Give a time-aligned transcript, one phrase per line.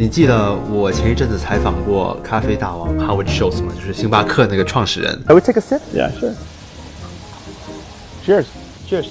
[0.00, 3.72] 你记得我前一阵子采访过咖啡大王 Howard Schultz 吗？
[3.74, 5.22] 就是星巴克那个创始人。
[5.26, 5.80] I would take a sip.
[5.94, 6.34] Yeah, sure.
[8.24, 8.46] Cheers.
[8.88, 9.06] Cheers.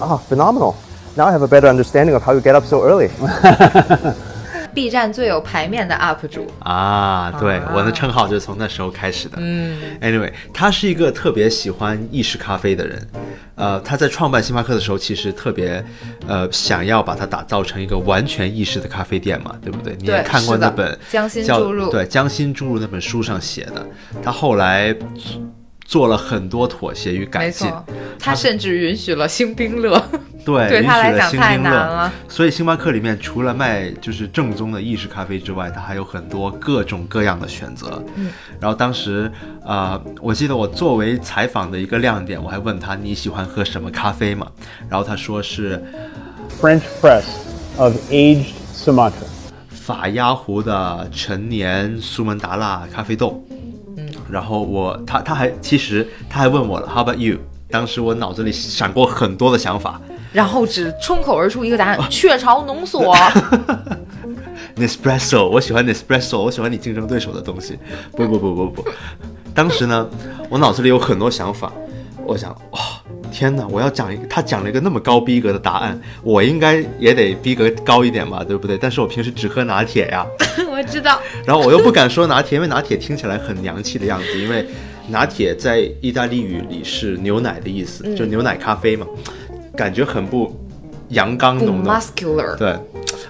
[0.00, 0.74] Ah, phenomenal.
[1.16, 3.10] Now I have a better understanding of how you get up so early.
[4.75, 9.37] B 站最有排面的 UP 主，啊，对，啊我的称号就是从那时候开始的。
[9.39, 13.07] 嗯，anyway，他是一个特别喜欢意式咖啡的人。
[13.55, 15.81] 呃，他在创办星巴克的时候，其实特别
[16.27, 19.95] 呃想要把它打造成一个完全意式的咖啡店嘛，对不对？
[19.97, 23.87] 你也看过那本将心叫注入对《将心注入》那本书上写的。
[24.21, 24.93] 他后来
[25.85, 27.71] 做了很多妥协与改进。
[28.19, 30.03] 他甚至允许了星冰乐。
[30.45, 38.03] 对，对他允许了来讲太星冰乐难了所以星巴克里面除了卖就是正宗的意式咖啡之外，它还有很多各种各样的选择。
[38.15, 39.31] 嗯，然后当时
[39.63, 44.45] 呃，我记得我作为采访的一个亮点，我还问他你喜欢喝什么咖啡嘛？
[44.87, 45.83] 然后他说是
[46.61, 47.23] French press
[47.77, 49.25] of aged Sumatra.
[49.69, 53.43] 法压壶的陈年苏门答腊咖啡豆。
[54.35, 57.37] 嗯，然后我他他还其实他还问我了，How about you？
[57.69, 59.99] 当时我脑子里闪过很多的想法。
[60.33, 63.15] 然后只冲口而出一个答案： 雀巢浓缩。
[64.75, 67.79] Nespresso，我喜欢 Nespresso，我喜欢你竞争对手的东西。
[68.11, 68.85] 不不不不不，
[69.53, 70.05] 当时呢，
[70.49, 71.71] 我脑子里有很多想法，
[72.25, 72.79] 我想，哇、
[73.35, 73.67] 天哪！
[73.67, 78.77] 我要讲一个，他讲了一个那么高逼格的答案，我应该也得逼格高一点吧，对不对？
[78.77, 80.25] 但是我平时只喝拿铁呀，
[80.71, 84.65] 我知道，然后我又不敢说拿铁，因为拿铁听起来很洋气的样子，因为
[85.09, 89.05] 拿铁在意大利语里是牛奶的意思，就牛奶咖啡嘛，
[89.75, 90.57] 感觉很不
[91.09, 91.93] 阳刚不浓浓。
[91.93, 92.55] muscular。
[92.55, 92.73] 对，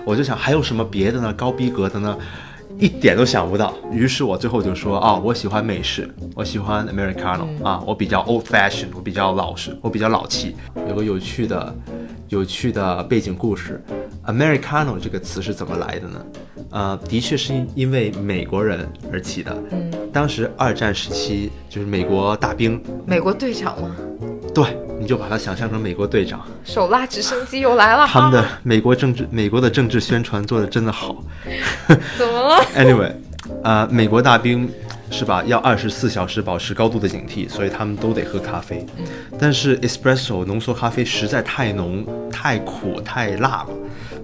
[0.05, 1.33] 我就想还有什么别的呢？
[1.33, 2.15] 高逼格的呢？
[2.77, 3.73] 一点都想不到。
[3.91, 10.55] 于是我最后就说啊、我喜欢美式，我喜欢 Americano、啊，我比较 old fashion，我比较老实，我比较老气。
[10.87, 11.75] 有个有趣的、
[12.29, 13.81] 有趣的背景故事
[14.25, 16.25] ，Americano 这个词是怎么来的呢？
[16.71, 19.55] 呃，的确是因因为美国人而起的。
[19.71, 23.95] 嗯，当时二战时期就是美国大兵，美国队长吗？
[24.53, 24.65] 对，
[25.05, 26.43] 你就把它想象成美国队长。
[26.63, 28.07] 手拉直升机又来了。
[28.07, 31.23] 他们的美国政治，美国的政治宣传做的真的好。
[32.17, 32.59] 怎么了？
[32.75, 33.11] Anyway，
[33.63, 34.67] 呃，美国大兵
[35.15, 35.41] 是吧？
[35.45, 38.85] 要二十四小时保持高度的警惕，所以他们都得喝咖啡。
[39.39, 43.69] 但是 espresso 浓缩咖啡实在太浓、太苦、太辣了，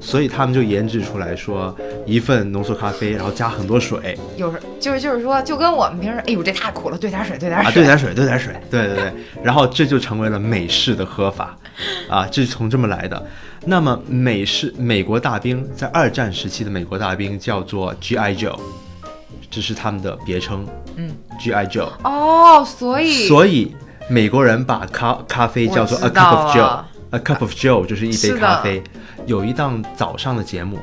[0.01, 1.73] 所以他们就研制出来说，
[2.05, 7.73] 一份浓缩咖啡，然后加很多水有时就是就是说，就跟我们平时，哎呦这太苦了，兑点水，兑点啊，水。
[7.73, 11.57] 兑点水，兑点水，对对对，然后这就成为了美式的喝法，
[12.09, 13.25] 啊，这是从这么来的。
[13.65, 18.35] 那么美式美国大兵在二战时期的美国大兵叫做 G.I.
[18.35, 18.59] Joe，
[19.51, 21.67] 这是他们的别称，嗯，G.I.
[21.67, 21.89] Joe。
[22.05, 23.75] 哦，所以所以
[24.09, 28.81] 美国人把咖咖啡叫做 a cup of Joe，a cup of Joe 就是一杯咖啡。
[29.25, 30.79] 有一档早上的节目，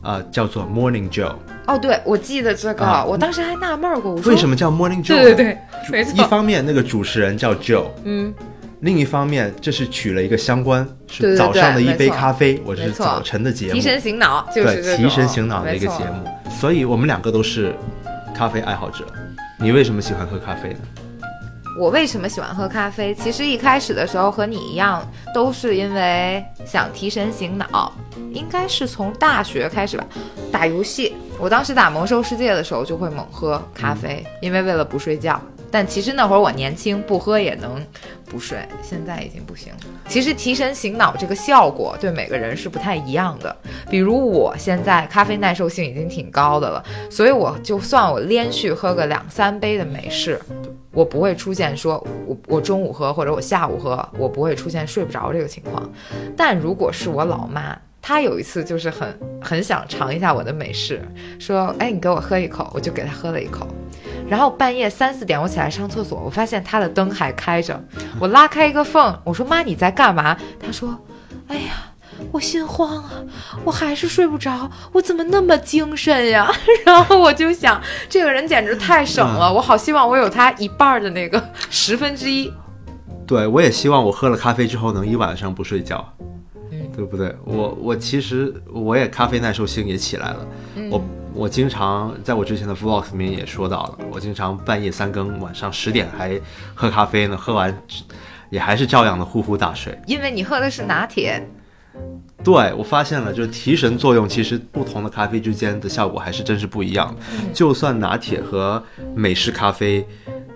[0.00, 1.34] 啊、叫做 Morning Joe。
[1.66, 5.08] 哦，对，我记得这个，啊我当时还纳闷儿过，我说为什么叫 Morning Joe？
[5.08, 5.58] 对对对
[5.90, 8.32] 没错一方面那个主持人叫 Joe，嗯，
[8.80, 16.04] 另一方面这是取了一个相关，是早上的一杯咖啡，我这是早晨的节目，提神醒脑，就是对提神醒脑的一个节。
[16.04, 16.28] 目。
[16.50, 17.74] 所以我们两个都是
[18.32, 19.06] 咖啡爱好者。
[19.58, 20.80] 你为什么喜欢喝咖啡呢？
[21.78, 23.14] 我为什么喜欢喝咖啡？
[23.14, 27.92] 其实一开始的时候和你一样，都是因为想提神醒脑。
[28.32, 30.04] 应该是从大学开始吧，
[30.50, 31.14] 打游戏。
[31.38, 35.40] 我当时打魔兽世界的时候就会猛喝咖啡，因为为了不睡觉。
[35.72, 37.84] 但其实那会儿我年轻，不喝也能
[38.26, 39.78] 不睡，现在已经不行了。
[40.06, 43.56] 其实提神醒脑这个效果对每个人是不太一样的。
[43.88, 50.38] 比如我现在咖啡耐受性已经挺高的了，所以我就算我连续喝个两三杯的美式，
[50.92, 55.90] 我不会出现说我我中午喝或者我下午喝，我不会出现睡不着这个情况。
[56.36, 61.00] 但如果是我老妈，她有一次就是很很想尝一下我的美式，
[61.38, 63.66] 说：“哎，你给我喝一口。”我就给她喝了一口。
[64.32, 67.78] 然后半夜三四点我起来上厕所，我发现他的灯还开着，
[68.18, 70.98] 我拉开一个缝，我说：“妈，你在干嘛？”他说
[71.48, 71.72] ：“哎呀。”
[72.30, 73.10] 我心慌啊，
[73.64, 76.50] 我还是睡不着，我怎么那么精神呀？
[76.86, 82.52] 然后我就想，这个人简直太省了，我好希望我有他一半儿的那个十分之一。
[83.26, 86.06] 对，我也希望我喝了咖啡之后能一晚上不睡觉，
[86.70, 87.34] 嗯对不对？
[87.44, 90.46] 我我其实我也咖啡耐受性也起来了，
[90.76, 91.02] 嗯我
[91.34, 96.38] 我经常在我之前的 vlog 里面也说到了，我经常半夜三更，晚上十点还
[96.74, 97.76] 喝咖啡呢，喝完
[98.50, 99.98] 也还是照样的呼呼大睡。
[100.06, 101.42] 因为你喝的是拿铁，
[102.44, 107.22] 对我发现了，就是提神作用，其实不同的咖啡之间的效果还是真是不一样的。
[107.52, 108.82] 就算拿铁和
[109.14, 110.06] 美式咖啡，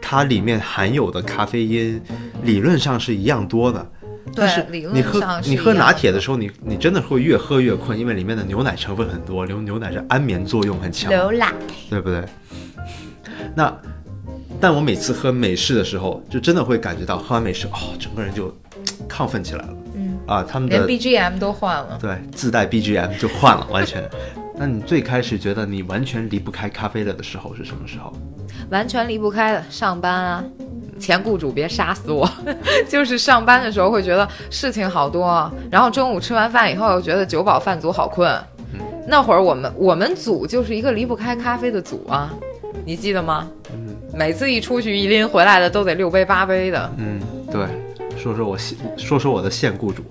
[0.01, 2.01] 它里面含有的咖啡因
[2.43, 3.91] 理论上是一样多的，
[4.35, 11.53] 但是理论你喝你喝拿铁的时候，你你真的会越喝越困，因为里面的牛奶成分很多，牛牛奶是安眠作用很强，牛奶。
[11.89, 12.25] 对不对？
[13.55, 13.75] 那
[14.61, 18.55] 但我每次喝美式的时候，就真的会感觉到喝完美式，哦，整个人就
[19.09, 19.69] 亢奋起来了。
[19.95, 21.99] 嗯啊，他们连的 BGM 都换了。
[22.01, 24.03] 对自带 BGM 就换了，完全。
[24.59, 28.13] 那你最开始觉得你完全离不开咖啡了的时候是什么时候？
[28.71, 30.45] 完全离不开的上班啊。
[30.99, 32.29] 前雇主别杀死我，
[32.89, 38.31] 就是上班的时候会觉得事情好多，然后中午吃完饭以后又觉得酒饱饭足好困。
[39.09, 42.35] 那会儿我们我们组就是一个离不开咖啡的组啊，
[42.85, 43.49] 你记得吗？
[43.73, 46.91] 嗯每次一出去一拎回来的都得六杯八杯的。
[46.97, 47.21] 嗯，
[47.53, 47.67] 对，
[48.17, 50.03] 说说我现说说我的现雇主，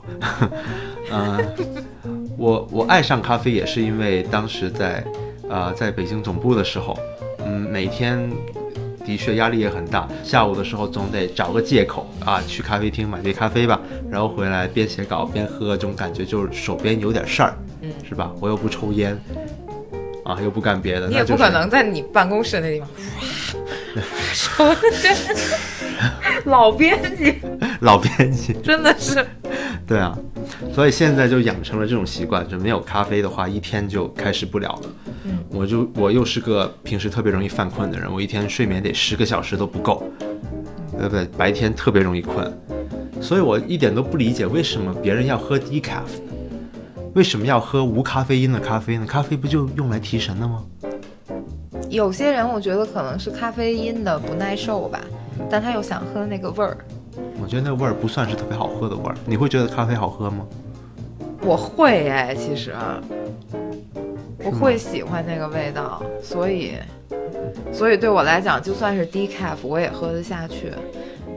[1.11, 1.43] 嗯、
[2.37, 5.03] 我我爱上咖啡也是因为当时在
[5.49, 6.95] 呃在北京总部的时候，
[7.45, 8.29] 嗯，每天
[9.05, 13.79] 的确压力也很大，下午的时候总得找个借口啊去咖啡厅买杯咖啡吧，
[14.09, 18.31] 然后回来边写稿边喝，这种感觉就是手边有点事儿，嗯，是吧？
[18.39, 19.17] 我又不抽烟。
[20.25, 22.89] 啊，又不干别的，你也不可能在你办公室那地方，
[24.33, 24.75] 说
[26.45, 27.35] 老编辑
[27.81, 29.23] 老编辑，真的是
[29.87, 30.17] 对啊，
[30.73, 34.89] 所以现在就养成了这种习惯，就没有咖啡的话，一天就开始不了了。
[35.25, 40.09] 嗯，我就我又是个平时特别容易犯困的人，我一天睡眠得十个小时都不够，
[40.97, 41.25] 对不对？
[41.37, 42.51] 白天特别容易困，
[43.21, 46.01] 所以我一点都不理解为什么别人要喝 decaf，
[47.15, 49.05] 为什么要喝无咖啡因的咖啡呢？
[49.05, 50.61] 咖啡不就用来提神的吗？
[51.89, 54.99] 有些人我觉得可能是咖啡因的不耐受吧，
[55.49, 56.77] 但他又想喝那个味儿。
[57.41, 59.15] 我觉得那个味儿不算是特别好喝的味儿。
[59.25, 60.45] 你会觉得咖啡好喝吗？
[61.41, 62.75] 我会哎，其实
[64.43, 66.73] 我会喜欢那个味道，所以
[67.71, 70.73] 所以对我来讲，就算是 decaf 我也喝得下去。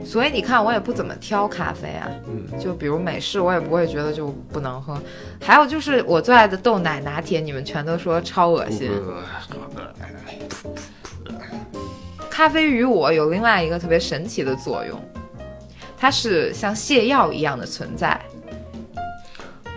[0.03, 2.59] 所以你看，我也不怎么挑咖啡啊，嗯。
[2.59, 4.99] 就比如美式，我也不会觉得就不能喝。
[5.41, 8.91] 还有就是我最爱的豆奶拿铁，你们全都说超恶心。
[12.29, 14.99] 咖啡与我有另外一个特别神奇的作用，
[15.97, 18.19] 它是像泻药一样的存在。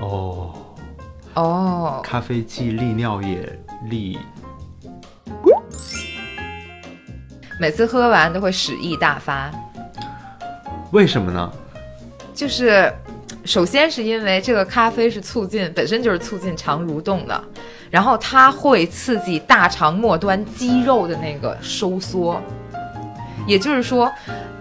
[0.00, 0.54] 哦，
[1.34, 3.58] 哦，咖啡既利尿也
[3.90, 4.18] 利
[7.60, 9.50] 每次喝完都会屎意大发，
[10.92, 11.50] 为什么呢？
[12.34, 12.92] 就是
[13.44, 17.44] 首先是因为这个咖啡是促进本身就是促进肠蠕动的，
[17.90, 22.40] 然后它会刺激大肠末端肌肉的那个收缩，
[23.46, 24.10] 也就是说，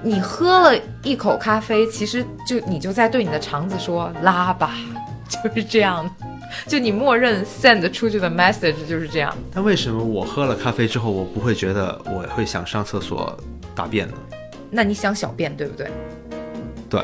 [0.01, 4.72] 你喝了一口咖啡，其实就你就在对你的肠子说拉吧，
[5.27, 6.10] 就是这样。
[6.68, 9.34] 就你默认 send 出去的 message 就是这样。
[9.54, 13.38] 那为什么我喝了咖啡之后，我不会觉得我会想上厕所
[13.74, 14.13] 大便呢？
[14.69, 15.89] 那你想小便对不对？
[16.92, 17.02] 对，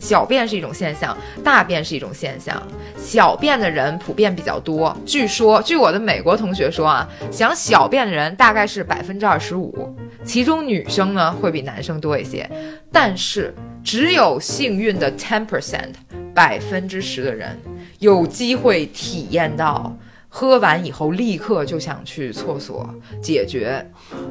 [0.00, 2.60] 小便是一种现象，大便是一种现象。
[2.96, 9.94] 小便的人普遍比较多，据说，据我的美国同学说啊，想小便的人大概是百分之二十五，
[10.24, 12.48] 其中女生呢会比男生多一些，
[12.90, 13.54] 但是
[13.84, 15.92] 只有幸运的 ten percent
[16.34, 17.58] 百分之十的人
[17.98, 19.94] 有机会体验到。
[20.30, 22.86] 喝完以后立刻就想去厕所
[23.20, 23.84] 解决，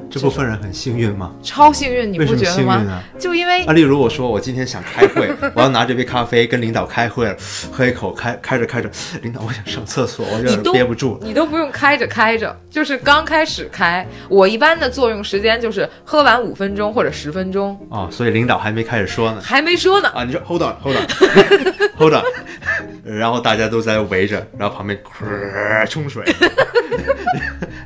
[0.10, 1.32] 这部分人很幸运吗？
[1.44, 2.76] 超幸运，你不觉得吗？
[2.76, 3.04] 啊？
[3.20, 7.36] 就因为啊，例如我说我今天想开会，我要拿这杯咖啡跟领导开会，
[7.72, 8.90] 喝一口，开开着开着，
[9.22, 11.20] 领导我想上厕所，我有点憋不住。
[11.22, 14.08] 你都不用开着开着，就是刚开始开。
[14.30, 19.42] 我一般的作用时间就是喝完五分钟或者十分钟，哦，所以领导还没开始说呢。
[19.42, 20.10] 还没说呢。
[20.10, 22.24] 啊，你说 hold on，hold on，hold on，
[23.18, 26.24] 然后大家都在围着，然后旁边咵 冲水，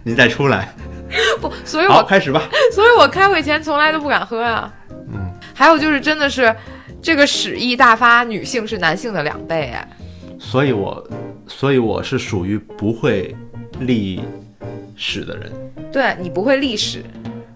[0.04, 0.74] 你再出来，
[1.42, 2.50] 不，所以好，我开始吧。
[2.74, 4.74] 所以我开会前从来都不敢喝啊。
[4.90, 6.56] 嗯，还有就是真的是
[7.02, 9.88] 这个屎意大发，女性是男性的两倍哎。
[10.40, 11.08] 所以我，
[11.48, 13.36] 所以我是属于不会
[13.82, 14.22] 利
[14.96, 15.52] 屎的人。
[15.92, 17.04] 对你不会利屎，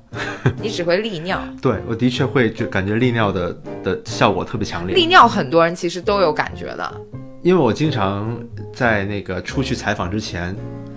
[0.61, 1.41] 你只会利尿。
[1.61, 4.95] 对我的确会就感觉利尿的的效果特别强烈。
[4.95, 7.01] 利尿很多人其实都有感觉的。
[7.41, 8.37] 因为我经常
[8.73, 10.55] 在那个出去采访之前，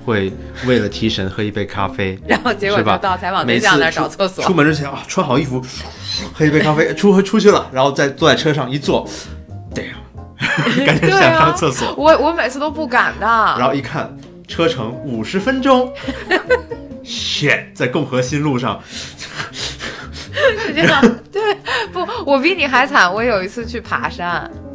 [0.08, 0.32] 会
[0.66, 4.42] 为了提神喝一杯咖啡， 然后结果就到采访对象那儿找厕所。
[4.42, 5.62] 出门之前啊，穿好衣服，
[6.32, 9.06] 喝一杯咖啡， 出出去了，然后再坐在车上一坐，
[9.74, 9.90] 对呀，
[10.86, 13.26] 赶紧对想上啊厕所，我我每次都不敢的。
[13.58, 15.92] 然后一看车程五十分钟
[17.04, 18.80] ，shit，在共和新路上，
[20.66, 21.54] 是这样，对，
[21.92, 23.12] 不，我比你还惨。
[23.12, 24.67] 我有一次去爬山，嗯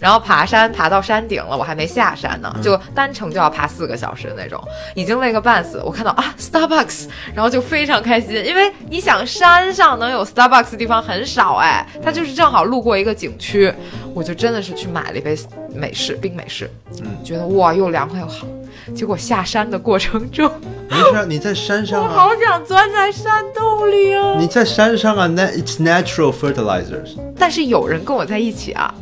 [0.00, 4.60] 然后爬山爬到山顶了，我还没下山呢，就单程就要爬四个小时那种，
[4.96, 5.80] 已经累个半死。
[5.84, 13.72] 我看到啊 Starbucks，然后就非常开心，因为你想山上能有 Starbucks 的地方很少哎，它就是正好路过一个景区，
[14.14, 15.38] 我就真的是去买了一杯
[15.74, 16.70] 美式冰美式，
[17.02, 18.46] 嗯，觉得哇又凉快又好。
[18.94, 20.50] 结果下山的过程中，
[20.88, 24.36] 没事啊，你在山上啊，我好想钻在山洞里啊。
[24.38, 27.18] 你在山上啊，那 it's natural fertilizers。
[27.38, 28.92] 但是有人跟我在一起啊，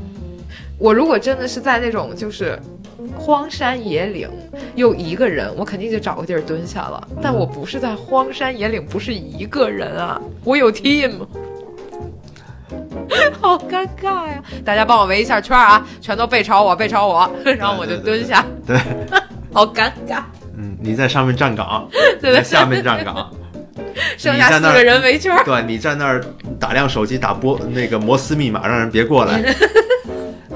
[0.78, 2.58] 我如果真的是在那种就是
[3.16, 4.28] 荒山野岭，
[4.76, 7.08] 又一个人，我肯定就找个地儿蹲下了。
[7.20, 11.14] 但我不是在荒山野岭，不是一个人啊，我有 team，
[13.40, 14.42] 好尴尬呀！
[14.64, 18.78] 大家帮我围一下圈啊，全都背朝我，背朝我，然后 我就蹲下，对，
[19.52, 20.22] 好尴尬。
[20.56, 21.88] 嗯，你在上面站岗，
[22.20, 23.28] 对在下面站岗，
[24.16, 26.24] 剩下四个人围圈儿，对，你在那儿
[26.58, 29.42] 打量手机打波那个摩斯密码，让人别过来。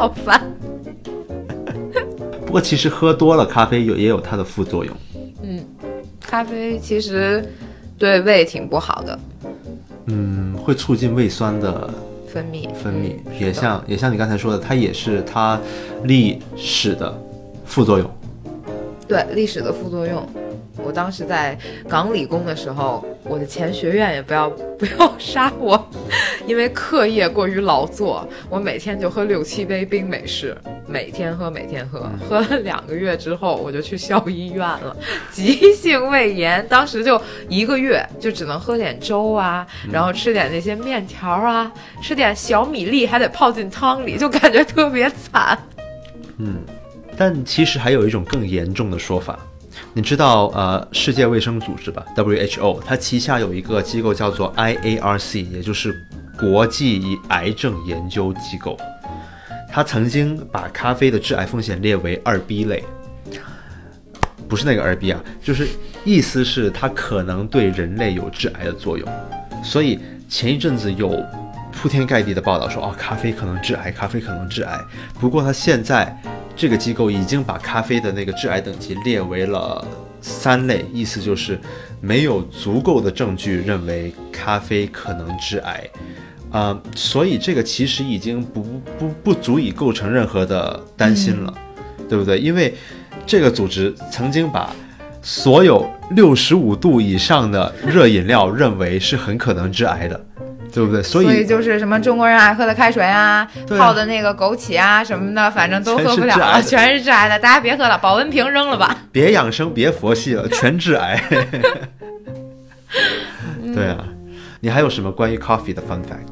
[0.02, 0.42] 好烦。
[2.44, 4.92] 不过其实喝多了咖啡有也有它的副作用。
[5.44, 5.64] 嗯
[6.20, 7.44] 咖啡其实
[7.96, 9.18] 对胃挺不好的，
[10.06, 11.88] 嗯，会促进胃酸的
[12.26, 15.60] 分泌分泌，嗯也像也像你刚才说的，它也是它
[16.02, 17.16] 历史的
[17.64, 18.10] 副作用。
[19.06, 20.26] 对历史的副作用。
[20.84, 21.56] 我当时在
[21.86, 25.86] 港理工的时候，我的前学院也不要 不要杀我，
[26.46, 30.56] 因为课业过于劳作，我每天就喝六七杯冰美式，
[30.86, 34.96] 每天喝每天喝，喝了两个月之后，我就去校医院了，
[35.32, 41.70] 急性胃炎，当时就一个月就只能喝点粥啊，然后吃点那些面条啊，
[42.02, 45.58] 吃点小米粒，还得泡进汤里，就感觉特别惨。
[46.38, 46.56] 嗯。
[47.14, 49.38] 但其实还有一种更严重的说法，
[49.92, 55.94] 你知道呃世界卫生组织吧 WHO，它旗下有一个机构叫做 IARC，也就是
[56.42, 58.76] 国际癌症研究机构，
[59.70, 62.82] 它曾经把咖啡的致癌风险列为二 B 类。
[64.48, 65.68] 不是那个二 B 啊，就是
[66.04, 69.08] 意思是它可能对人类有致癌的作用，
[69.62, 71.24] 所以前一阵子有
[71.72, 74.76] 铺天盖地的报道说，哦，咖啡可能致癌，咖啡可能致癌。
[75.20, 76.20] 不过它现在
[76.56, 79.86] 这个机构已经把咖啡的那个致癌等级列为了
[80.20, 81.56] 三类，意思就是
[82.00, 85.88] 没有足够的证据认为咖啡可能致癌。
[86.52, 88.62] 啊、所以这个其实已经不
[88.98, 91.52] 不不足以构成任何的担心了，
[92.08, 92.38] 对不对？
[92.38, 92.74] 因为
[93.26, 94.70] 这个组织曾经把
[95.22, 100.20] 所有六十五度以上的热饮料 认为是很可能致癌的，
[100.74, 101.02] 对不对？
[101.02, 107.38] 所以所以就是什么中国人爱喝的开水啊，啊泡的那个枸杞啊什么的，反正都喝不了全是致癌的。
[107.38, 108.94] 大家别喝了，保温瓶扔了吧。
[109.10, 111.18] 别养生，别佛系了，全致癌。
[113.74, 114.04] 对啊，
[114.60, 116.31] 你还有什么关于 coffee 的 fun fact？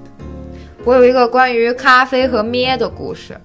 [0.83, 3.39] 我有一个关于咖啡和咩的故事，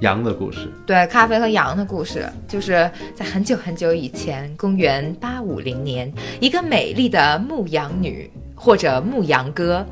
[0.00, 0.68] 羊的故事。
[0.84, 9.86] 对咖啡和羊的故事，就是在很久很久以前，公元八五零年，一个美丽的牧羊女或者牧羊哥，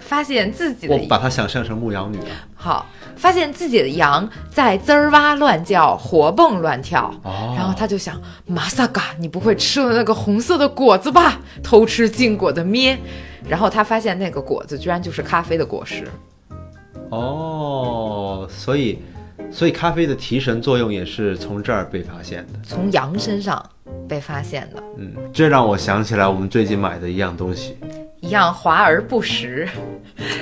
[0.00, 2.26] 发现自己的我把它想象成牧羊女了。
[2.54, 2.86] 好，
[3.16, 7.12] 发现自己的羊在滋儿哇乱叫，活蹦乱跳。
[7.24, 11.40] 哦然后他就想，马萨嘎，你不会吃了那个红色的果子吧？
[11.60, 12.96] 偷吃禁果的咩？
[13.46, 16.08] 然后他发现那个果子居然就是咖啡的果实。
[17.10, 18.98] 哦，所以，
[19.50, 22.58] 所以咖啡的提神作用也是从这儿被发现的。
[22.62, 23.64] 从羊身上
[24.08, 27.76] 被发现的，嗯，这让我想起来我们最近买的一样东西。
[28.20, 29.68] 一样华而不实，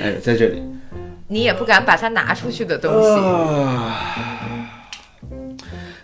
[0.01, 0.63] 哎，在这里。
[1.29, 3.09] 你也不敢把它拿出去的东西。
[3.09, 4.01] 啊，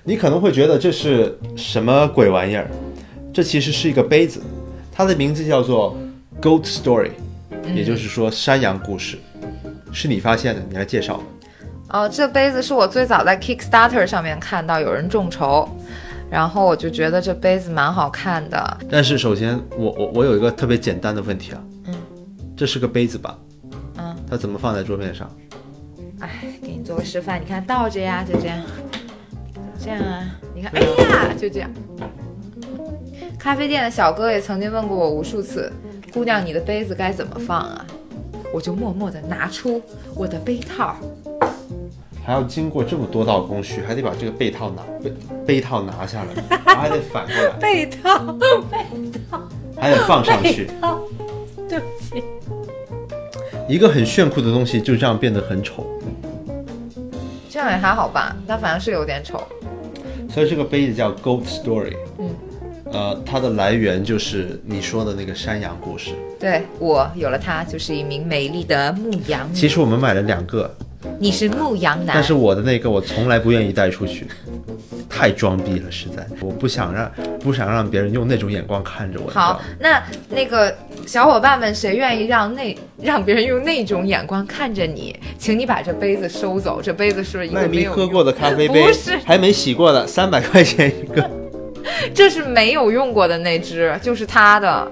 [0.04, 2.70] 你可能会觉得这是什么鬼玩意儿？
[3.34, 4.42] 这其实是一个杯子，
[4.92, 5.98] 它的名字叫做
[6.42, 7.12] Goat Story，
[7.74, 9.18] 也就是说山羊故事。
[9.92, 11.22] 是你发现的，你来介绍。
[11.90, 15.70] 哦，这杯子是我最早在 Kickstarter 上面看到有人众筹，
[16.30, 18.78] 然后我就觉得这杯子蛮好看的。
[18.90, 21.94] 但是首先，我我我有一个特别简单的问题啊，嗯，
[22.58, 23.38] 这是个杯子吧？
[23.98, 25.30] 嗯，它怎么放在桌面上？
[26.20, 26.30] 哎，
[26.62, 28.60] 给你做个示范，你看倒着呀，就这样，
[29.80, 30.26] 这样啊，
[30.56, 31.70] 你看，哎呀，就这样。
[33.38, 35.72] 咖啡店的小哥也曾经问过我无数次，
[36.14, 37.86] 姑娘，你的杯子该怎么放啊？
[38.54, 39.82] 我就默默地拿出
[40.14, 40.96] 我的杯套，
[42.24, 45.14] 还要经过这么多道工序，还得把这个被套拿杯
[45.46, 48.38] 杯套拿下来，然 后还得反过来，被套，
[49.76, 50.70] 还得放上去。
[51.68, 52.24] 对不起。
[53.68, 55.84] 一个很炫酷的东西就这样变得很丑，
[57.50, 59.42] 这样也还好吧，但反正是有点丑。
[60.30, 61.96] 所以这个杯子叫 Goat Story。
[62.20, 62.30] 嗯，
[62.94, 66.12] 呃，它的来源就是你说的那个山羊故事。
[66.40, 69.56] 对我有了它，就是一名美丽的牧羊女。
[69.56, 70.72] 其实我们买了两个，
[71.20, 72.14] 你是牧羊男。
[72.14, 74.28] 但是我的那个我从来不愿意带出去，
[75.10, 79.32] 太装逼了，实在，我不想让不想让别人用那种眼光看着我。
[79.32, 80.76] 好，那那个
[81.08, 85.16] 小伙伴们，谁愿意让那让别人用那种眼光看着你？
[85.40, 91.43] 请你把这杯子收走，这杯子是一个麦没喝过的咖啡杯，不是还没洗过的，三百块钱一个。
[92.14, 94.92] 这是没有用过的那只，就是他的。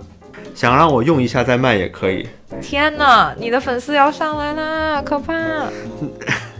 [0.53, 2.27] 想让我用一下再卖也可以。
[2.61, 5.33] 天哪，你的粉丝要上来啦，可怕！